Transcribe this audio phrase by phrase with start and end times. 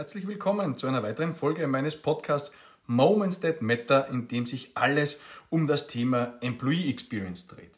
[0.00, 2.52] Herzlich willkommen zu einer weiteren Folge meines Podcasts
[2.86, 5.20] Moments That Matter, in dem sich alles
[5.50, 7.72] um das Thema Employee Experience dreht.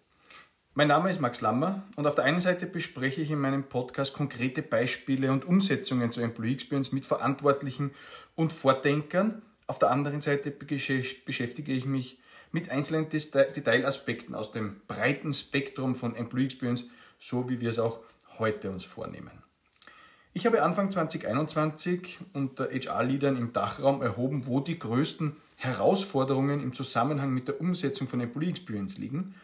[0.74, 4.14] Mein Name ist Max Lammer und auf der einen Seite bespreche ich in meinem Podcast
[4.14, 7.90] konkrete Beispiele und Umsetzungen zur Employee Experience mit Verantwortlichen
[8.36, 9.42] und Vordenkern.
[9.66, 12.20] Auf der anderen Seite beschäftige ich mich
[12.52, 16.84] mit einzelnen Detailaspekten aus dem breiten Spektrum von Employee Experience,
[17.18, 17.98] so wie wir es auch
[18.38, 19.42] heute uns vornehmen.
[20.34, 27.34] Ich habe Anfang 2021 unter HR-Leadern im Dachraum erhoben, wo die größten Herausforderungen im Zusammenhang
[27.34, 29.34] mit der Umsetzung von Employee Experience liegen.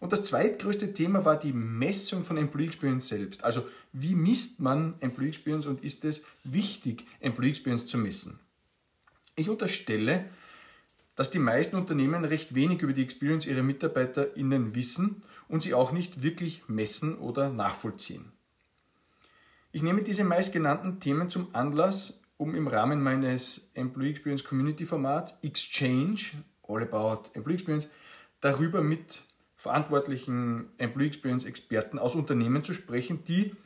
[0.00, 3.44] Und das zweitgrößte Thema war die Messung von Employee Experience selbst.
[3.44, 8.40] Also wie misst man Employee Experience und ist es wichtig, Employee Experience zu messen?
[9.36, 10.24] Ich unterstelle,
[11.14, 15.92] dass die meisten Unternehmen recht wenig über die Experience ihrer MitarbeiterInnen wissen und sie auch
[15.92, 18.31] nicht wirklich messen oder nachvollziehen.
[19.74, 25.38] Ich nehme diese meistgenannten Themen zum Anlass, um im Rahmen meines Employee Experience Community Formats
[25.42, 27.88] Exchange, All About Employee Experience,
[28.42, 29.22] darüber mit
[29.56, 33.56] verantwortlichen Employee Experience Experten aus Unternehmen zu sprechen, die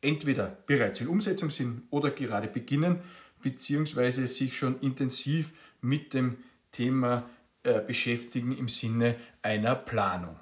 [0.00, 3.00] entweder bereits in Umsetzung sind oder gerade beginnen,
[3.42, 6.38] beziehungsweise sich schon intensiv mit dem
[6.72, 7.28] Thema
[7.64, 10.36] äh, beschäftigen im Sinne einer Planung.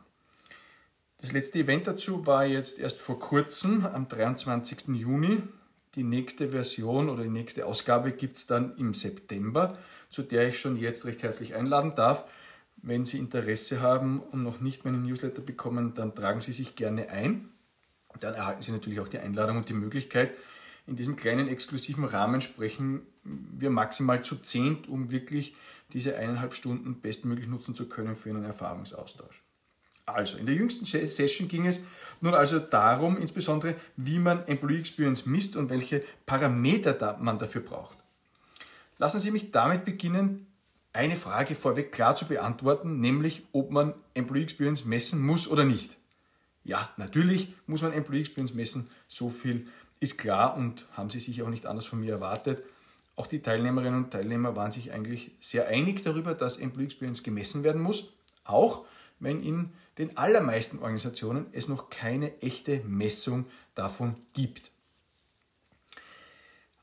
[1.20, 4.88] Das letzte Event dazu war jetzt erst vor kurzem, am 23.
[4.88, 5.42] Juni.
[5.96, 9.76] Die nächste Version oder die nächste Ausgabe gibt es dann im September,
[10.10, 12.24] zu der ich schon jetzt recht herzlich einladen darf.
[12.76, 17.08] Wenn Sie Interesse haben und noch nicht meinen Newsletter bekommen, dann tragen Sie sich gerne
[17.08, 17.48] ein.
[18.20, 20.30] Dann erhalten Sie natürlich auch die Einladung und die Möglichkeit.
[20.86, 25.56] In diesem kleinen exklusiven Rahmen sprechen wir maximal zu zehnt, um wirklich
[25.92, 29.47] diese eineinhalb Stunden bestmöglich nutzen zu können für einen Erfahrungsaustausch.
[30.08, 31.84] Also, in der jüngsten Session ging es
[32.20, 37.96] nun also darum, insbesondere, wie man Employee Experience misst und welche Parameter man dafür braucht.
[38.98, 40.46] Lassen Sie mich damit beginnen,
[40.92, 45.96] eine Frage vorweg klar zu beantworten, nämlich ob man Employee Experience messen muss oder nicht.
[46.64, 49.68] Ja, natürlich muss man Employee Experience messen, so viel
[50.00, 52.62] ist klar und haben Sie sicher auch nicht anders von mir erwartet.
[53.14, 57.62] Auch die Teilnehmerinnen und Teilnehmer waren sich eigentlich sehr einig darüber, dass Employee Experience gemessen
[57.62, 58.12] werden muss,
[58.44, 58.84] auch
[59.20, 64.70] wenn in den allermeisten Organisationen es noch keine echte Messung davon gibt.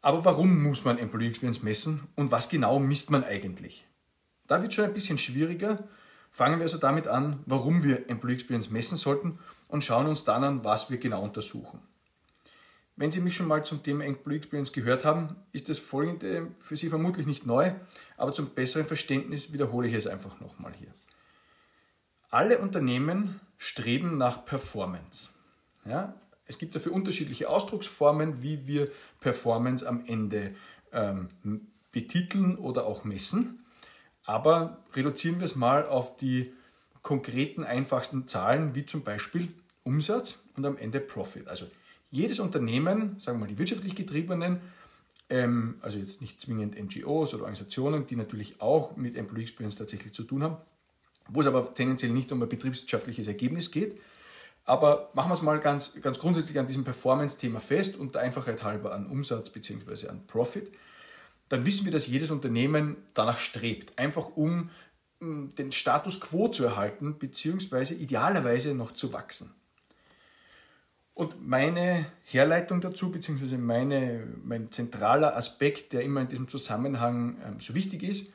[0.01, 3.87] Aber warum muss man Employee Experience messen und was genau misst man eigentlich?
[4.47, 5.87] Da wird schon ein bisschen schwieriger.
[6.31, 10.43] Fangen wir also damit an, warum wir Employee Experience messen sollten und schauen uns dann
[10.43, 11.79] an, was wir genau untersuchen.
[12.97, 16.77] Wenn Sie mich schon mal zum Thema Employee Experience gehört haben, ist das folgende für
[16.77, 17.71] Sie vermutlich nicht neu,
[18.15, 20.93] aber zum besseren Verständnis wiederhole ich es einfach nochmal hier.
[22.29, 25.29] Alle Unternehmen streben nach Performance.
[25.85, 26.13] Ja?
[26.45, 30.55] Es gibt dafür unterschiedliche Ausdrucksformen, wie wir Performance am Ende
[30.91, 31.29] ähm,
[31.91, 33.65] betiteln oder auch messen.
[34.25, 36.53] Aber reduzieren wir es mal auf die
[37.01, 39.53] konkreten, einfachsten Zahlen, wie zum Beispiel
[39.83, 41.47] Umsatz und am Ende Profit.
[41.47, 41.67] Also
[42.09, 44.59] jedes Unternehmen, sagen wir mal die wirtschaftlich getriebenen,
[45.29, 50.13] ähm, also jetzt nicht zwingend NGOs oder Organisationen, die natürlich auch mit Employee Experience tatsächlich
[50.13, 50.57] zu tun haben,
[51.27, 53.99] wo es aber tendenziell nicht um ein betriebswirtschaftliches Ergebnis geht.
[54.65, 58.63] Aber machen wir es mal ganz, ganz grundsätzlich an diesem Performance-Thema fest und der Einfachheit
[58.63, 60.07] halber an Umsatz bzw.
[60.07, 60.71] an Profit.
[61.49, 64.71] Dann wissen wir, dass jedes Unternehmen danach strebt, einfach um
[65.21, 67.93] den Status quo zu erhalten bzw.
[67.93, 69.53] idealerweise noch zu wachsen.
[71.13, 77.59] Und meine Herleitung dazu, beziehungsweise meine, mein zentraler Aspekt, der immer in diesem Zusammenhang ähm,
[77.61, 78.33] so wichtig ist,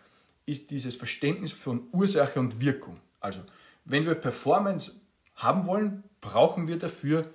[0.51, 2.99] ist dieses Verständnis von Ursache und Wirkung.
[3.21, 3.41] Also,
[3.85, 4.93] wenn wir Performance
[5.35, 7.31] haben wollen, brauchen wir dafür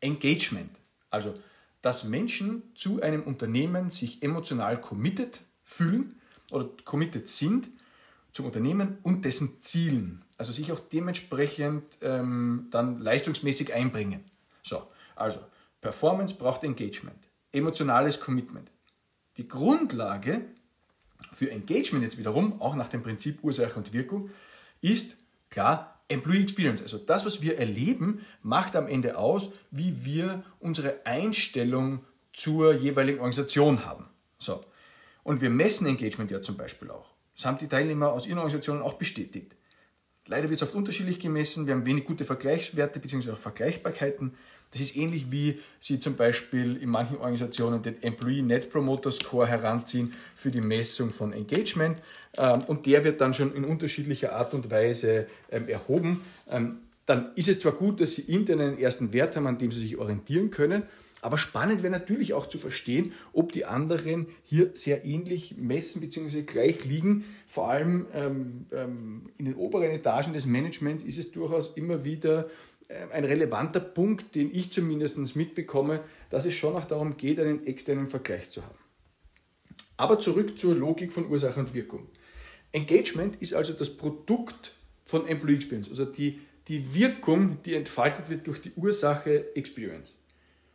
[0.00, 0.70] Engagement.
[1.10, 1.34] Also,
[1.80, 7.68] dass Menschen zu einem Unternehmen sich emotional committed fühlen oder committed sind
[8.32, 10.24] zum Unternehmen und dessen Zielen.
[10.36, 14.24] Also sich auch dementsprechend ähm, dann leistungsmäßig einbringen.
[14.62, 14.82] So,
[15.14, 15.40] also
[15.80, 17.18] Performance braucht Engagement,
[17.52, 18.70] emotionales Commitment.
[19.36, 20.42] Die Grundlage
[21.32, 24.30] für Engagement jetzt wiederum, auch nach dem Prinzip Ursache und Wirkung,
[24.80, 25.18] ist
[25.50, 26.82] klar Employee Experience.
[26.82, 33.18] Also das, was wir erleben, macht am Ende aus, wie wir unsere Einstellung zur jeweiligen
[33.18, 34.06] Organisation haben.
[34.38, 34.64] So.
[35.24, 37.14] Und wir messen Engagement ja zum Beispiel auch.
[37.34, 39.56] Das haben die Teilnehmer aus ihren Organisationen auch bestätigt.
[40.26, 41.66] Leider wird es oft unterschiedlich gemessen.
[41.66, 43.32] Wir haben wenig gute Vergleichswerte bzw.
[43.32, 44.34] auch Vergleichbarkeiten.
[44.72, 49.46] Das ist ähnlich wie Sie zum Beispiel in manchen Organisationen den Employee Net Promoter Score
[49.46, 51.98] heranziehen für die Messung von Engagement.
[52.36, 56.22] Ähm, und der wird dann schon in unterschiedlicher Art und Weise ähm, erhoben.
[56.50, 59.70] Ähm, dann ist es zwar gut, dass Sie intern einen ersten Wert haben, an dem
[59.70, 60.82] Sie sich orientieren können,
[61.26, 66.42] Aber spannend wäre natürlich auch zu verstehen, ob die anderen hier sehr ähnlich messen bzw.
[66.42, 67.24] gleich liegen.
[67.48, 72.48] Vor allem ähm, ähm, in den oberen Etagen des Managements ist es durchaus immer wieder
[72.88, 78.06] ein relevanter Punkt, den ich zumindest mitbekomme, dass es schon auch darum geht, einen externen
[78.06, 78.78] Vergleich zu haben.
[79.96, 82.06] Aber zurück zur Logik von Ursache und Wirkung.
[82.72, 84.74] Engagement ist also das Produkt
[85.04, 90.14] von Employee Experience, also die, die Wirkung, die entfaltet wird durch die Ursache Experience.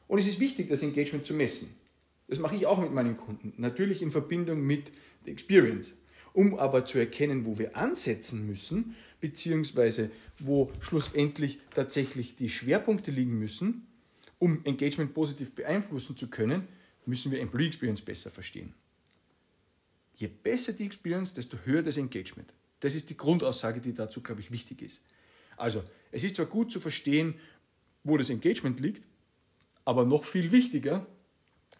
[0.07, 1.75] Und es ist wichtig, das Engagement zu messen.
[2.27, 4.91] Das mache ich auch mit meinen Kunden, natürlich in Verbindung mit
[5.25, 5.93] der Experience.
[6.33, 10.11] Um aber zu erkennen, wo wir ansetzen müssen, beziehungsweise
[10.45, 13.87] wo schlussendlich tatsächlich die Schwerpunkte liegen müssen,
[14.39, 16.67] um Engagement positiv beeinflussen zu können,
[17.05, 18.73] müssen wir Employee Experience besser verstehen.
[20.15, 22.53] Je besser die Experience, desto höher das Engagement.
[22.79, 25.03] Das ist die Grundaussage, die dazu, glaube ich, wichtig ist.
[25.57, 27.35] Also, es ist zwar gut zu verstehen,
[28.03, 29.07] wo das Engagement liegt,
[29.85, 31.05] aber noch viel wichtiger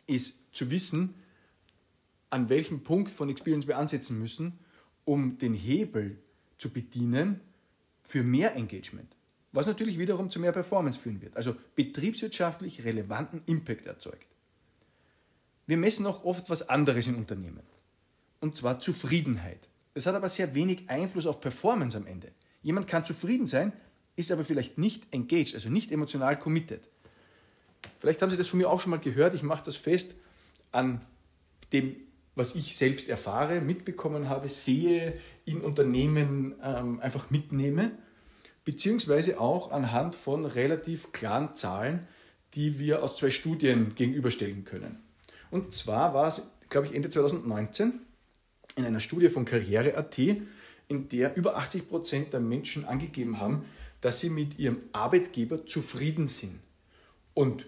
[0.08, 1.16] ist zu wissen,
[2.30, 4.60] an welchem Punkt von Experience wir ansetzen müssen,
[5.06, 6.18] um den Hebel
[6.58, 7.42] zu bedienen
[8.03, 9.15] für mehr Engagement,
[9.51, 14.27] was natürlich wiederum zu mehr Performance führen wird, also betriebswirtschaftlich relevanten Impact erzeugt.
[15.68, 17.63] Wir messen auch oft was anderes in Unternehmen,
[18.39, 19.69] und zwar Zufriedenheit.
[19.94, 22.31] Das hat aber sehr wenig Einfluss auf Performance am Ende.
[22.62, 23.74] Jemand kann zufrieden sein,
[24.15, 26.88] ist aber vielleicht nicht engaged, also nicht emotional committed.
[28.00, 29.33] Vielleicht haben Sie das von mir auch schon mal gehört.
[29.33, 30.15] Ich mache das fest
[30.71, 31.01] an
[31.74, 31.95] dem,
[32.36, 35.13] was ich selbst erfahre, mitbekommen habe, sehe,
[35.45, 37.92] in Unternehmen ähm, einfach mitnehme,
[38.63, 42.07] beziehungsweise auch anhand von relativ klaren Zahlen,
[42.54, 45.01] die wir aus zwei Studien gegenüberstellen können.
[45.50, 47.94] Und zwar war es, glaube ich, Ende 2019
[48.75, 50.18] in einer Studie von Karriere.at,
[50.88, 53.66] in der über 80 Prozent der Menschen angegeben haben,
[54.00, 56.60] dass sie mit ihrem Arbeitgeber zufrieden sind.
[57.34, 57.66] Und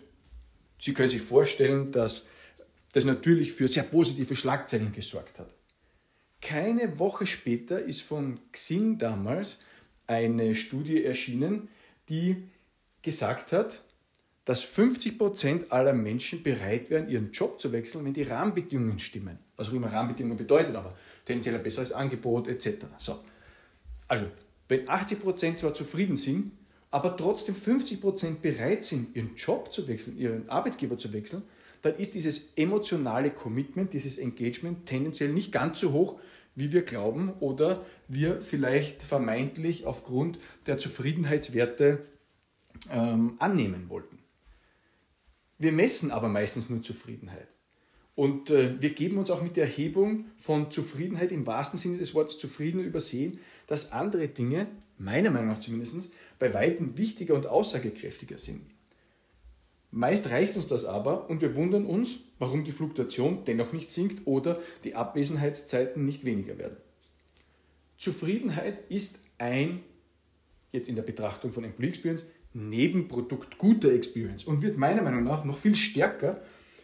[0.83, 2.27] Sie können sich vorstellen, dass
[2.94, 5.54] das natürlich für sehr positive Schlagzeilen gesorgt hat.
[6.42, 9.60] Keine Woche später ist von Xing damals
[10.07, 11.69] eine Studie erschienen,
[12.10, 12.44] die
[13.01, 13.81] gesagt hat,
[14.45, 19.40] dass 50% aller Menschen bereit wären, ihren Job zu wechseln, wenn die Rahmenbedingungen stimmen.
[19.56, 22.86] Was auch immer Rahmenbedingungen bedeutet, aber tendenziell ein besseres Angebot etc.
[23.00, 23.24] So.
[24.07, 24.25] Also,
[24.68, 26.51] wenn 80% zwar zufrieden sind,
[26.92, 31.44] aber trotzdem 50% bereit sind, ihren Job zu wechseln, ihren Arbeitgeber zu wechseln,
[31.83, 36.19] dann ist dieses emotionale Commitment, dieses Engagement tendenziell nicht ganz so hoch,
[36.56, 42.06] wie wir glauben oder wir vielleicht vermeintlich aufgrund der Zufriedenheitswerte
[42.89, 44.19] ähm, annehmen wollten.
[45.59, 47.47] Wir messen aber meistens nur Zufriedenheit.
[48.15, 52.13] Und äh, wir geben uns auch mit der Erhebung von Zufriedenheit im wahrsten Sinne des
[52.13, 58.38] Wortes zufrieden übersehen, dass andere Dinge, meiner Meinung nach zumindest, bei weitem wichtiger und aussagekräftiger
[58.38, 58.73] sind.
[59.95, 64.25] Meist reicht uns das aber und wir wundern uns, warum die Fluktuation dennoch nicht sinkt
[64.25, 66.78] oder die Abwesenheitszeiten nicht weniger werden.
[68.00, 69.84] Zufriedenheit ist ein,
[70.72, 72.24] jetzt in der Betrachtung von Employee Experience,
[72.54, 76.42] Nebenprodukt guter Experience und wird meiner Meinung nach noch viel stärker,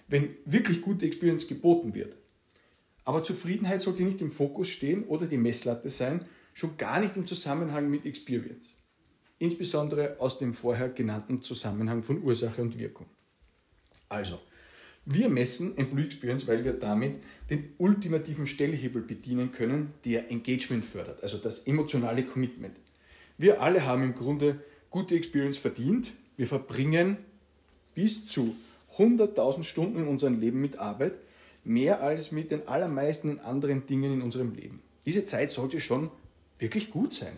[0.08, 2.16] wenn wirklich gute Experience geboten wird.
[3.06, 7.26] Aber Zufriedenheit sollte nicht im Fokus stehen oder die Messlatte sein, schon gar nicht im
[7.26, 8.76] Zusammenhang mit Experience.
[9.40, 13.08] Insbesondere aus dem vorher genannten Zusammenhang von Ursache und Wirkung.
[14.10, 14.40] Also,
[15.06, 17.16] wir messen Employee Experience, weil wir damit
[17.50, 22.76] den ultimativen Stellhebel bedienen können, der Engagement fördert, also das emotionale Commitment.
[23.38, 24.60] Wir alle haben im Grunde
[24.90, 26.12] gute Experience verdient.
[26.36, 27.18] Wir verbringen
[27.96, 28.56] bis zu
[28.98, 31.14] 100.000 Stunden in unserem Leben mit Arbeit,
[31.64, 34.82] mehr als mit den allermeisten anderen Dingen in unserem Leben.
[35.06, 36.12] Diese Zeit sollte schon
[36.58, 37.36] wirklich gut sein.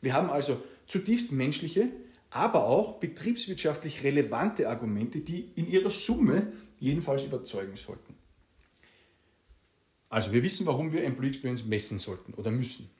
[0.00, 1.88] Wir haben also zutiefst menschliche,
[2.30, 8.14] aber auch betriebswirtschaftlich relevante Argumente, die in ihrer Summe jedenfalls überzeugen sollten.
[10.08, 12.90] Also wir wissen, warum wir Employee Experience messen sollten oder müssen.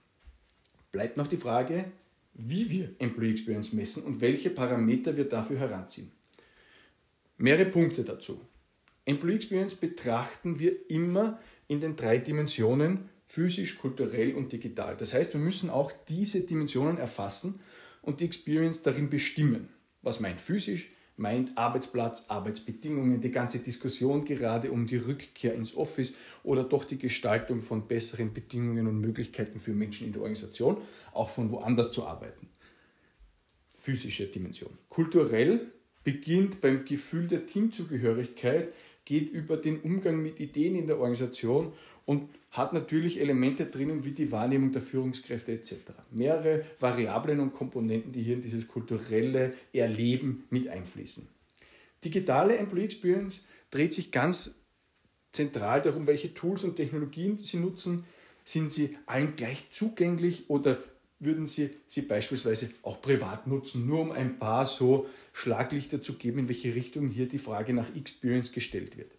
[0.92, 1.86] Bleibt noch die Frage,
[2.34, 6.12] wie wir Employee Experience messen und welche Parameter wir dafür heranziehen.
[7.38, 8.40] Mehrere Punkte dazu.
[9.04, 14.96] Employee Experience betrachten wir immer in den drei Dimensionen physisch, kulturell und digital.
[14.96, 17.60] Das heißt, wir müssen auch diese Dimensionen erfassen
[18.02, 19.68] und die Experience darin bestimmen.
[20.02, 20.90] Was meint physisch?
[21.16, 26.96] Meint Arbeitsplatz, Arbeitsbedingungen, die ganze Diskussion gerade um die Rückkehr ins Office oder doch die
[26.96, 30.78] Gestaltung von besseren Bedingungen und Möglichkeiten für Menschen in der Organisation,
[31.12, 32.48] auch von woanders zu arbeiten.
[33.76, 34.70] Physische Dimension.
[34.88, 35.70] Kulturell
[36.04, 38.72] beginnt beim Gefühl der Teamzugehörigkeit,
[39.04, 41.72] geht über den Umgang mit Ideen in der Organisation
[42.06, 45.74] und hat natürlich Elemente drinnen wie die Wahrnehmung der Führungskräfte etc.
[46.10, 51.28] Mehrere Variablen und Komponenten, die hier in dieses kulturelle Erleben mit einfließen.
[52.04, 54.56] Digitale Employee Experience dreht sich ganz
[55.32, 58.04] zentral darum, welche Tools und Technologien Sie nutzen.
[58.44, 60.82] Sind sie allen gleich zugänglich oder
[61.20, 66.40] würden Sie sie beispielsweise auch privat nutzen, nur um ein paar so Schlaglichter zu geben,
[66.40, 69.12] in welche Richtung hier die Frage nach Experience gestellt wird.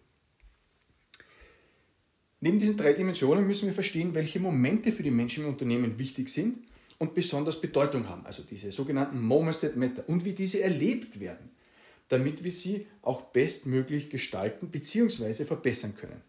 [2.42, 6.28] Neben diesen drei Dimensionen müssen wir verstehen, welche Momente für die Menschen im Unternehmen wichtig
[6.28, 6.58] sind
[6.98, 11.50] und besonders Bedeutung haben, also diese sogenannten Moments that matter und wie diese erlebt werden,
[12.08, 15.44] damit wir sie auch bestmöglich gestalten bzw.
[15.44, 16.20] verbessern können.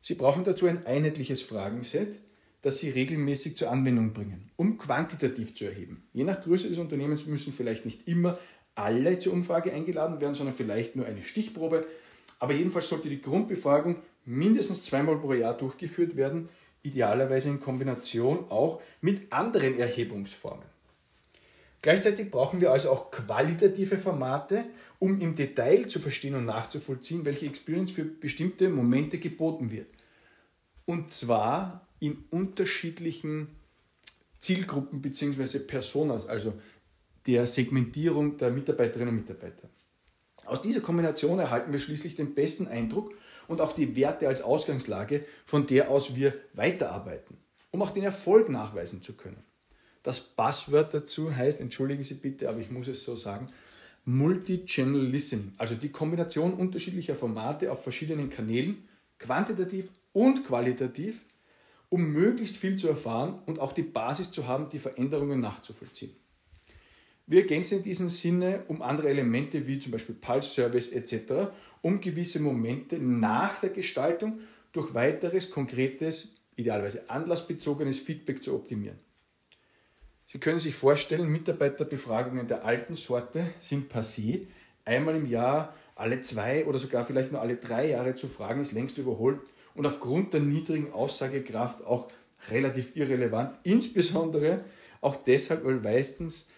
[0.00, 2.18] Sie brauchen dazu ein einheitliches Fragenset,
[2.62, 6.08] das Sie regelmäßig zur Anwendung bringen, um quantitativ zu erheben.
[6.14, 8.38] Je nach Größe des Unternehmens müssen vielleicht nicht immer
[8.74, 11.86] alle zur Umfrage eingeladen werden, sondern vielleicht nur eine Stichprobe.
[12.38, 16.48] Aber jedenfalls sollte die Grundbefragung mindestens zweimal pro Jahr durchgeführt werden,
[16.82, 20.64] idealerweise in Kombination auch mit anderen Erhebungsformen.
[21.82, 24.64] Gleichzeitig brauchen wir also auch qualitative Formate,
[24.98, 29.88] um im Detail zu verstehen und nachzuvollziehen, welche Experience für bestimmte Momente geboten wird.
[30.86, 33.48] Und zwar in unterschiedlichen
[34.40, 35.58] Zielgruppen bzw.
[35.58, 36.54] Personas, also
[37.26, 39.68] der Segmentierung der Mitarbeiterinnen und Mitarbeiter.
[40.44, 43.14] Aus dieser Kombination erhalten wir schließlich den besten Eindruck
[43.48, 47.36] und auch die Werte als Ausgangslage, von der aus wir weiterarbeiten,
[47.70, 49.42] um auch den Erfolg nachweisen zu können.
[50.02, 53.48] Das Passwort dazu heißt, entschuldigen Sie bitte, aber ich muss es so sagen,
[54.04, 58.86] Multi-Channel Listening, also die Kombination unterschiedlicher Formate auf verschiedenen Kanälen,
[59.18, 61.22] quantitativ und qualitativ,
[61.88, 66.14] um möglichst viel zu erfahren und auch die Basis zu haben, die Veränderungen nachzuvollziehen.
[67.26, 71.50] Wir ergänzen in diesem Sinne um andere Elemente wie zum Beispiel Pulse Service etc.,
[71.80, 74.40] um gewisse Momente nach der Gestaltung
[74.72, 78.98] durch weiteres konkretes, idealerweise anlassbezogenes Feedback zu optimieren.
[80.26, 84.46] Sie können sich vorstellen, Mitarbeiterbefragungen der alten Sorte sind passé.
[84.84, 88.72] Einmal im Jahr, alle zwei oder sogar vielleicht nur alle drei Jahre zu fragen, ist
[88.72, 89.40] längst überholt
[89.74, 92.10] und aufgrund der niedrigen Aussagekraft auch
[92.50, 93.56] relativ irrelevant.
[93.62, 94.64] Insbesondere
[95.00, 96.48] auch deshalb, weil meistens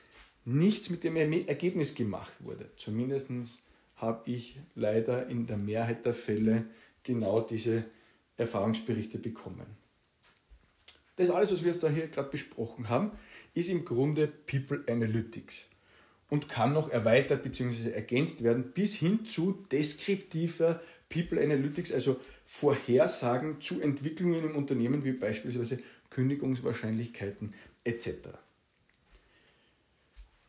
[0.46, 2.70] nichts mit dem Ergebnis gemacht wurde.
[2.76, 3.28] Zumindest
[3.96, 6.64] habe ich leider in der Mehrheit der Fälle
[7.02, 7.84] genau diese
[8.36, 9.66] Erfahrungsberichte bekommen.
[11.16, 13.10] Das alles, was wir jetzt da hier gerade besprochen haben,
[13.54, 15.64] ist im Grunde People Analytics
[16.28, 17.90] und kann noch erweitert bzw.
[17.90, 25.12] ergänzt werden bis hin zu deskriptiver People Analytics, also Vorhersagen zu Entwicklungen im Unternehmen wie
[25.12, 28.28] beispielsweise Kündigungswahrscheinlichkeiten etc.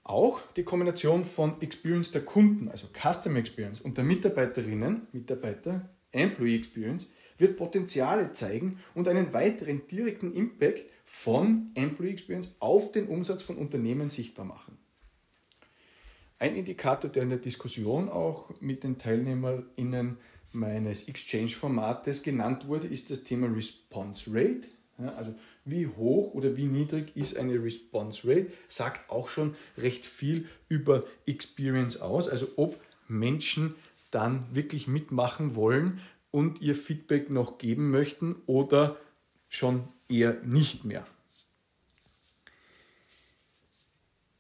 [0.08, 6.56] Auch die Kombination von Experience der Kunden, also Customer Experience, und der Mitarbeiterinnen, Mitarbeiter, Employee
[6.56, 13.44] Experience, wird Potenziale zeigen und einen weiteren direkten Impact von Employee Experience auf den Umsatz
[13.44, 14.78] von Unternehmen sichtbar machen.
[16.40, 20.18] Ein Indikator, der in der Diskussion auch mit den TeilnehmerInnen
[20.54, 24.70] meines Exchange-Formates genannt wurde, ist das Thema Response Rate.
[25.18, 25.36] Also
[25.70, 31.04] wie hoch oder wie niedrig ist eine Response Rate, sagt auch schon recht viel über
[31.26, 33.76] Experience aus, also ob Menschen
[34.12, 36.00] dann wirklich mitmachen wollen
[36.32, 38.98] und ihr Feedback noch geben möchten oder
[39.50, 41.06] schon eher nicht mehr.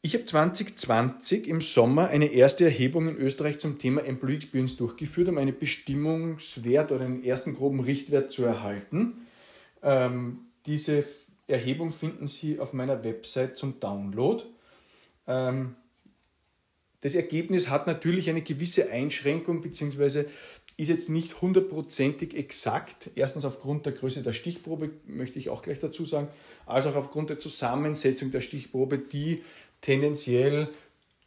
[0.01, 5.27] Ich habe 2020 im Sommer eine erste Erhebung in Österreich zum Thema Employee Experience durchgeführt,
[5.27, 9.27] um einen Bestimmungswert oder einen ersten groben Richtwert zu erhalten.
[9.83, 11.03] Ähm, diese
[11.47, 14.43] Erhebung finden Sie auf meiner Website zum Download.
[15.25, 15.75] Ähm,
[17.01, 20.25] das Ergebnis hat natürlich eine gewisse Einschränkung bzw.
[20.77, 23.11] ist jetzt nicht hundertprozentig exakt.
[23.15, 26.27] Erstens aufgrund der Größe der Stichprobe, möchte ich auch gleich dazu sagen,
[26.65, 29.43] als auch aufgrund der Zusammensetzung der Stichprobe, die
[29.79, 30.69] tendenziell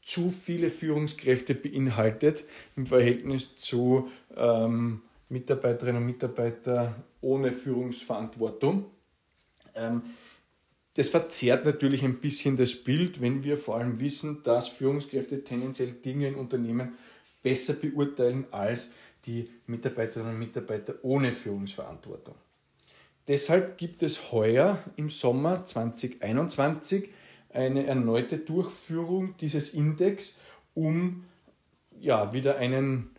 [0.04, 2.44] zu viele Führungskräfte beinhaltet
[2.76, 8.86] im Verhältnis zu ähm, Mitarbeiterinnen und Mitarbeitern ohne Führungsverantwortung.
[9.74, 10.02] Ähm,
[10.94, 15.92] das verzerrt natürlich ein bisschen das Bild, wenn wir vor allem wissen, dass Führungskräfte tendenziell
[15.92, 16.94] Dinge in Unternehmen
[17.42, 18.90] besser beurteilen als
[19.26, 22.34] die Mitarbeiterinnen und Mitarbeiter ohne Führungsverantwortung.
[23.28, 27.10] Deshalb gibt es heuer im Sommer 2021
[27.50, 30.40] eine erneute Durchführung dieses Index,
[30.74, 31.24] um
[32.00, 33.10] ja, wieder einen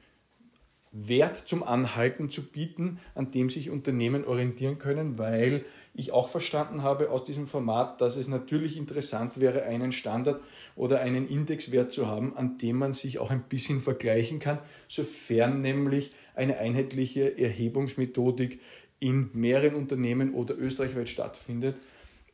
[0.91, 5.63] Wert zum Anhalten zu bieten, an dem sich Unternehmen orientieren können, weil
[5.93, 10.41] ich auch verstanden habe aus diesem Format, dass es natürlich interessant wäre, einen Standard
[10.75, 15.61] oder einen Indexwert zu haben, an dem man sich auch ein bisschen vergleichen kann, sofern
[15.61, 18.61] nämlich eine einheitliche Erhebungsmethodik
[18.99, 21.75] in mehreren Unternehmen oder österreichweit stattfindet,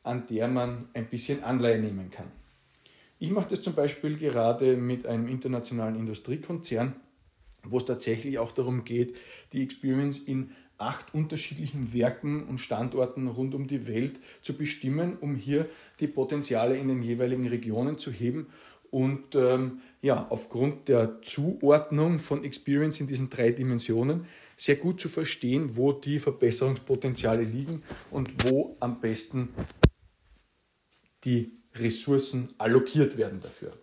[0.04, 2.28] an der man ein bisschen Anleihe nehmen kann.
[3.20, 6.96] Ich mache das zum Beispiel gerade mit einem internationalen Industriekonzern,
[7.64, 9.18] wo es tatsächlich auch darum geht,
[9.54, 15.36] die Experience in acht unterschiedlichen Werken und Standorten rund um die Welt zu bestimmen, um
[15.36, 15.68] hier
[16.00, 18.48] die Potenziale in den jeweiligen Regionen zu heben
[18.92, 25.10] und ähm, ja, aufgrund der Zuordnung von Experience in diesen drei Dimensionen sehr gut zu
[25.10, 29.50] verstehen, wo die Verbesserungspotenziale liegen und wo am besten
[31.24, 33.78] die Ressourcen allokiert werden dafür.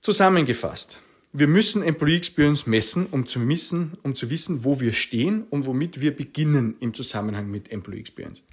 [0.00, 1.00] Zusammengefasst,
[1.36, 5.66] wir müssen Employee Experience messen, um zu wissen, um zu wissen, wo wir stehen und
[5.66, 8.44] womit wir beginnen im Zusammenhang mit Employee Experience.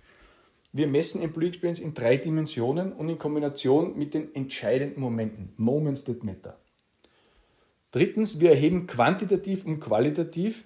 [0.74, 6.06] Wir messen Employee Experience in drei Dimensionen und in Kombination mit den entscheidenden Momenten, Moments
[6.06, 6.58] that matter.
[7.92, 10.64] Drittens, wir erheben quantitativ und qualitativ,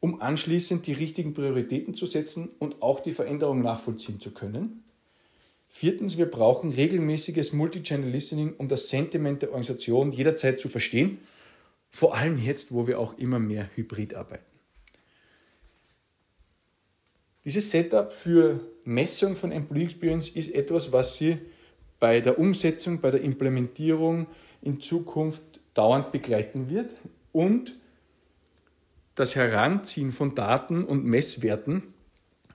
[0.00, 4.82] um anschließend die richtigen Prioritäten zu setzen und auch die Veränderung nachvollziehen zu können.
[5.68, 11.18] Viertens, wir brauchen regelmäßiges Multichannel Listening, um das Sentiment der Organisation jederzeit zu verstehen
[11.94, 14.42] vor allem jetzt, wo wir auch immer mehr hybrid arbeiten.
[17.44, 21.38] Dieses Setup für Messung von Employee Experience ist etwas, was Sie
[22.00, 24.26] bei der Umsetzung, bei der Implementierung
[24.60, 26.90] in Zukunft dauernd begleiten wird
[27.30, 27.76] und
[29.14, 31.94] das Heranziehen von Daten und Messwerten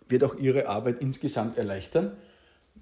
[0.10, 2.12] wird auch Ihre Arbeit insgesamt erleichtern,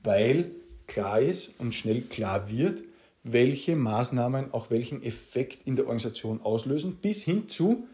[0.02, 0.50] weil
[0.88, 2.82] klar ist und schnell klar wird,
[3.31, 7.88] welche Maßnahmen auch welchen Effekt in der Organisation auslösen, bis hin zu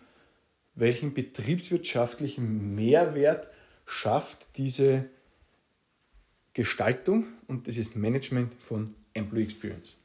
[0.76, 3.48] welchen betriebswirtschaftlichen Mehrwert
[3.86, 5.10] schafft diese
[6.54, 9.98] Gestaltung und das ist Management von Employee Experience.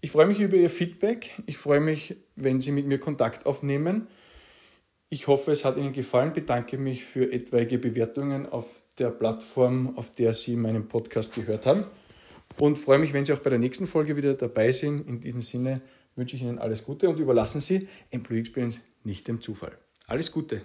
[0.00, 1.32] Ich freue mich über Ihr Feedback.
[1.46, 4.06] Ich freue mich, wenn Sie mit mir Kontakt aufnehmen.
[5.10, 6.32] Ich hoffe, es hat Ihnen gefallen.
[6.32, 8.66] Bedanke mich für etwaige Bewertungen auf
[8.98, 11.84] der Plattform, auf der Sie meinen Podcast gehört haben
[12.58, 15.06] und freue mich, wenn Sie auch bei der nächsten Folge wieder dabei sind.
[15.06, 15.80] In diesem Sinne
[16.16, 19.78] wünsche ich Ihnen alles Gute und überlassen Sie Employee Experience nicht dem Zufall.
[20.06, 20.62] Alles Gute!